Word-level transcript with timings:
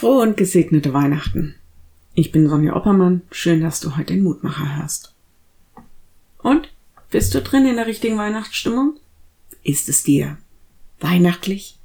Frohe 0.00 0.22
und 0.22 0.38
gesegnete 0.38 0.94
Weihnachten. 0.94 1.56
Ich 2.14 2.32
bin 2.32 2.48
Sonja 2.48 2.74
Oppermann. 2.74 3.20
Schön, 3.30 3.60
dass 3.60 3.80
du 3.80 3.98
heute 3.98 4.14
den 4.14 4.22
Mutmacher 4.22 4.78
hörst. 4.78 5.14
Und? 6.38 6.72
Bist 7.10 7.34
du 7.34 7.42
drin 7.42 7.66
in 7.66 7.76
der 7.76 7.86
richtigen 7.86 8.16
Weihnachtsstimmung? 8.16 8.98
Ist 9.62 9.90
es 9.90 10.02
dir 10.02 10.38
weihnachtlich? 11.00 11.76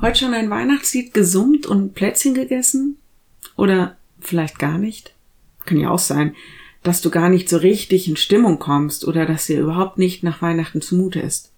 Heute 0.00 0.20
schon 0.20 0.32
ein 0.32 0.48
Weihnachtslied 0.48 1.12
gesummt 1.12 1.66
und 1.66 1.94
Plätzchen 1.94 2.34
gegessen? 2.34 2.98
Oder 3.56 3.96
vielleicht 4.20 4.60
gar 4.60 4.78
nicht? 4.78 5.12
Kann 5.64 5.80
ja 5.80 5.90
auch 5.90 5.98
sein, 5.98 6.36
dass 6.84 7.00
du 7.00 7.10
gar 7.10 7.30
nicht 7.30 7.48
so 7.48 7.56
richtig 7.56 8.06
in 8.06 8.16
Stimmung 8.16 8.60
kommst 8.60 9.08
oder 9.08 9.26
dass 9.26 9.46
dir 9.46 9.58
überhaupt 9.58 9.98
nicht 9.98 10.22
nach 10.22 10.40
Weihnachten 10.40 10.80
zumute 10.80 11.18
ist. 11.18 11.50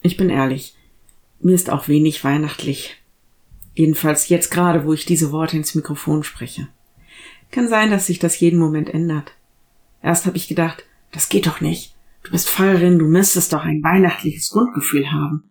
Ich 0.00 0.16
bin 0.16 0.30
ehrlich, 0.30 0.76
mir 1.40 1.56
ist 1.56 1.70
auch 1.70 1.88
wenig 1.88 2.22
weihnachtlich. 2.22 3.01
Jedenfalls 3.74 4.28
jetzt 4.28 4.50
gerade, 4.50 4.84
wo 4.84 4.92
ich 4.92 5.04
diese 5.04 5.32
Worte 5.32 5.56
ins 5.56 5.74
Mikrofon 5.74 6.24
spreche. 6.24 6.68
Kann 7.50 7.68
sein, 7.68 7.90
dass 7.90 8.06
sich 8.06 8.18
das 8.18 8.38
jeden 8.40 8.58
Moment 8.58 8.92
ändert. 8.92 9.32
Erst 10.02 10.26
habe 10.26 10.36
ich 10.36 10.48
gedacht, 10.48 10.84
das 11.10 11.28
geht 11.28 11.46
doch 11.46 11.60
nicht. 11.60 11.94
Du 12.22 12.30
bist 12.30 12.48
Pfarrerin, 12.48 12.98
du 12.98 13.06
müsstest 13.06 13.52
doch 13.52 13.64
ein 13.64 13.82
weihnachtliches 13.82 14.50
Grundgefühl 14.50 15.10
haben. 15.10 15.50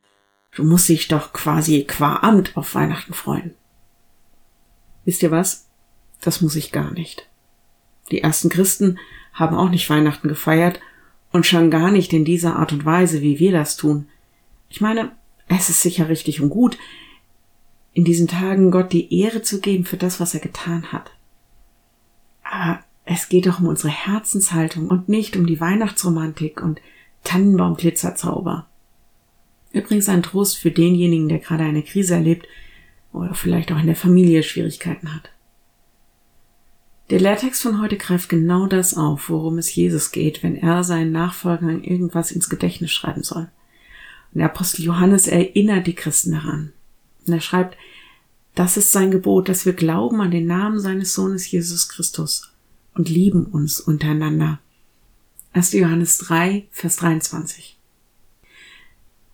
Du 0.53 0.63
musst 0.63 0.89
dich 0.89 1.07
doch 1.07 1.33
quasi 1.33 1.83
qua 1.83 2.17
Amt 2.17 2.57
auf 2.57 2.75
Weihnachten 2.75 3.13
freuen. 3.13 3.55
Wisst 5.05 5.23
ihr 5.23 5.31
was? 5.31 5.67
Das 6.21 6.41
muss 6.41 6.55
ich 6.55 6.71
gar 6.71 6.91
nicht. 6.91 7.27
Die 8.11 8.21
ersten 8.21 8.49
Christen 8.49 8.99
haben 9.33 9.55
auch 9.55 9.69
nicht 9.69 9.89
Weihnachten 9.89 10.27
gefeiert 10.27 10.79
und 11.31 11.45
schon 11.45 11.71
gar 11.71 11.91
nicht 11.91 12.13
in 12.13 12.25
dieser 12.25 12.57
Art 12.57 12.73
und 12.73 12.85
Weise, 12.85 13.21
wie 13.21 13.39
wir 13.39 13.51
das 13.51 13.77
tun. 13.77 14.07
Ich 14.69 14.81
meine, 14.81 15.11
es 15.47 15.69
ist 15.69 15.81
sicher 15.81 16.09
richtig 16.09 16.41
und 16.41 16.49
gut, 16.49 16.77
in 17.93 18.05
diesen 18.05 18.27
Tagen 18.27 18.71
Gott 18.71 18.93
die 18.93 19.19
Ehre 19.19 19.41
zu 19.41 19.59
geben 19.59 19.85
für 19.85 19.97
das, 19.97 20.19
was 20.19 20.33
er 20.33 20.39
getan 20.39 20.91
hat. 20.91 21.11
Aber 22.43 22.79
es 23.05 23.29
geht 23.29 23.47
doch 23.47 23.59
um 23.59 23.67
unsere 23.67 23.89
Herzenshaltung 23.89 24.87
und 24.87 25.09
nicht 25.09 25.35
um 25.35 25.45
die 25.45 25.59
Weihnachtsromantik 25.59 26.61
und 26.61 26.79
Tannenbaumglitzerzauber. 27.23 28.67
Übrigens 29.73 30.09
ein 30.09 30.23
Trost 30.23 30.57
für 30.57 30.71
denjenigen, 30.71 31.29
der 31.29 31.39
gerade 31.39 31.63
eine 31.63 31.83
Krise 31.83 32.15
erlebt 32.15 32.47
oder 33.13 33.33
vielleicht 33.33 33.71
auch 33.71 33.79
in 33.79 33.87
der 33.87 33.95
Familie 33.95 34.43
Schwierigkeiten 34.43 35.13
hat. 35.13 35.29
Der 37.09 37.19
Lehrtext 37.19 37.61
von 37.61 37.81
heute 37.81 37.97
greift 37.97 38.29
genau 38.29 38.67
das 38.67 38.95
auf, 38.95 39.29
worum 39.29 39.57
es 39.57 39.75
Jesus 39.75 40.11
geht, 40.11 40.43
wenn 40.43 40.55
er 40.55 40.85
seinen 40.85 41.11
Nachfolgern 41.11 41.83
irgendwas 41.83 42.31
ins 42.31 42.49
Gedächtnis 42.49 42.91
schreiben 42.91 43.23
soll. 43.23 43.49
Und 44.33 44.39
der 44.39 44.45
Apostel 44.45 44.83
Johannes 44.83 45.27
erinnert 45.27 45.87
die 45.87 45.95
Christen 45.95 46.31
daran. 46.31 46.71
Und 47.25 47.33
er 47.33 47.41
schreibt, 47.41 47.77
das 48.55 48.77
ist 48.77 48.91
sein 48.91 49.11
Gebot, 49.11 49.47
dass 49.47 49.65
wir 49.65 49.73
glauben 49.73 50.21
an 50.21 50.31
den 50.31 50.45
Namen 50.45 50.79
seines 50.79 51.13
Sohnes 51.13 51.49
Jesus 51.49 51.87
Christus 51.87 52.51
und 52.93 53.09
lieben 53.09 53.45
uns 53.45 53.79
untereinander. 53.79 54.59
1. 55.53 55.73
Johannes 55.73 56.17
3, 56.19 56.67
Vers 56.71 56.97
23. 56.97 57.77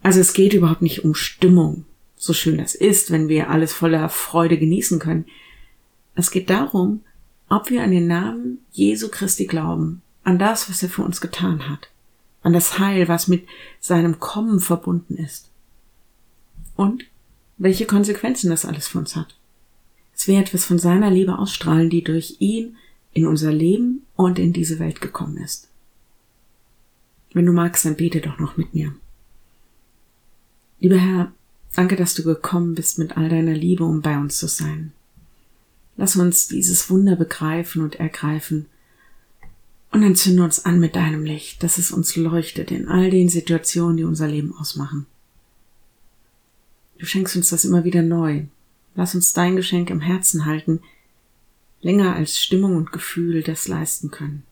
Also 0.03 0.19
es 0.19 0.33
geht 0.33 0.53
überhaupt 0.53 0.81
nicht 0.81 1.03
um 1.03 1.15
Stimmung, 1.15 1.85
so 2.15 2.33
schön 2.33 2.57
das 2.57 2.75
ist, 2.75 3.11
wenn 3.11 3.27
wir 3.27 3.49
alles 3.49 3.73
voller 3.73 4.09
Freude 4.09 4.57
genießen 4.57 4.99
können. 4.99 5.25
Es 6.15 6.31
geht 6.31 6.49
darum, 6.49 7.01
ob 7.49 7.69
wir 7.69 7.83
an 7.83 7.91
den 7.91 8.07
Namen 8.07 8.59
Jesu 8.71 9.09
Christi 9.09 9.45
glauben, 9.45 10.01
an 10.23 10.39
das, 10.39 10.69
was 10.69 10.83
er 10.83 10.89
für 10.89 11.03
uns 11.03 11.21
getan 11.21 11.69
hat, 11.69 11.89
an 12.41 12.53
das 12.53 12.79
Heil, 12.79 13.07
was 13.07 13.27
mit 13.27 13.47
seinem 13.79 14.19
Kommen 14.19 14.59
verbunden 14.59 15.17
ist. 15.17 15.49
Und 16.75 17.05
welche 17.57 17.85
Konsequenzen 17.85 18.49
das 18.49 18.65
alles 18.65 18.87
für 18.87 18.99
uns 18.99 19.15
hat. 19.15 19.35
Es 20.15 20.27
wird 20.27 20.47
etwas 20.47 20.65
von 20.65 20.79
seiner 20.79 21.11
Liebe 21.11 21.37
ausstrahlen, 21.37 21.89
die 21.89 22.03
durch 22.03 22.37
ihn 22.39 22.75
in 23.13 23.25
unser 23.25 23.51
Leben 23.51 24.03
und 24.15 24.39
in 24.39 24.53
diese 24.53 24.79
Welt 24.79 25.01
gekommen 25.01 25.37
ist. 25.37 25.69
Wenn 27.33 27.45
du 27.45 27.51
magst, 27.51 27.85
dann 27.85 27.95
bete 27.95 28.21
doch 28.21 28.39
noch 28.39 28.57
mit 28.57 28.73
mir. 28.73 28.95
Lieber 30.79 30.97
Herr, 30.97 31.31
danke, 31.75 31.95
dass 31.95 32.13
du 32.13 32.23
gekommen 32.23 32.75
bist 32.75 32.99
mit 32.99 33.17
all 33.17 33.29
deiner 33.29 33.53
Liebe, 33.53 33.83
um 33.83 34.01
bei 34.01 34.17
uns 34.17 34.37
zu 34.37 34.47
sein. 34.47 34.91
Lass 35.97 36.15
uns 36.15 36.47
dieses 36.47 36.89
Wunder 36.89 37.15
begreifen 37.15 37.81
und 37.81 37.95
ergreifen 37.95 38.67
und 39.91 40.03
entzünde 40.03 40.43
uns 40.43 40.65
an 40.65 40.79
mit 40.79 40.95
deinem 40.95 41.25
Licht, 41.25 41.63
dass 41.63 41.79
es 41.79 41.91
uns 41.91 42.15
leuchtet 42.15 42.71
in 42.71 42.87
all 42.87 43.09
den 43.09 43.29
Situationen, 43.29 43.97
die 43.97 44.03
unser 44.03 44.27
Leben 44.27 44.55
ausmachen. 44.55 45.07
Du 46.97 47.05
schenkst 47.05 47.35
uns 47.35 47.49
das 47.49 47.65
immer 47.65 47.83
wieder 47.83 48.01
neu. 48.01 48.43
Lass 48.95 49.13
uns 49.13 49.33
dein 49.33 49.55
Geschenk 49.55 49.89
im 49.89 50.01
Herzen 50.01 50.45
halten, 50.45 50.81
länger 51.81 52.15
als 52.15 52.39
Stimmung 52.39 52.75
und 52.75 52.91
Gefühl 52.91 53.43
das 53.43 53.67
leisten 53.67 54.09
können. 54.09 54.43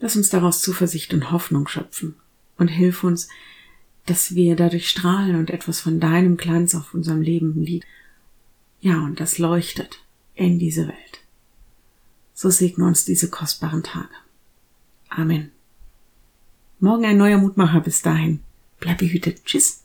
Lass 0.00 0.16
uns 0.16 0.30
daraus 0.30 0.62
Zuversicht 0.62 1.12
und 1.14 1.30
Hoffnung 1.30 1.68
schöpfen 1.68 2.16
und 2.56 2.68
hilf 2.68 3.04
uns, 3.04 3.28
dass 4.06 4.34
wir 4.34 4.56
dadurch 4.56 4.88
strahlen 4.88 5.36
und 5.36 5.50
etwas 5.50 5.80
von 5.80 6.00
deinem 6.00 6.36
Glanz 6.36 6.74
auf 6.74 6.94
unserem 6.94 7.20
Leben 7.20 7.62
liegt. 7.62 7.86
Ja, 8.80 9.00
und 9.04 9.20
das 9.20 9.38
leuchtet 9.38 10.02
in 10.34 10.58
diese 10.58 10.88
Welt. 10.88 11.20
So 12.34 12.50
segne 12.50 12.84
uns 12.84 13.04
diese 13.04 13.28
kostbaren 13.28 13.84
Tage. 13.84 14.08
Amen. 15.08 15.52
Morgen 16.80 17.04
ein 17.04 17.18
neuer 17.18 17.38
Mutmacher. 17.38 17.80
Bis 17.80 18.02
dahin. 18.02 18.40
Bleib 18.80 18.98
behütet. 18.98 19.44
Tschüss. 19.44 19.82